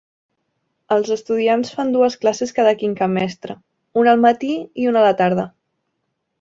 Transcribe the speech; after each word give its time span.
Els 0.95 1.11
estudiants 1.15 1.73
fan 1.75 1.91
dues 1.97 2.17
classes 2.23 2.55
cada 2.61 2.73
quinquemestre, 2.81 3.59
una 4.05 4.17
al 4.17 4.27
matí 4.27 4.53
i 4.59 4.93
una 4.95 5.03
a 5.03 5.09
la 5.11 5.17
tarda. 5.25 5.49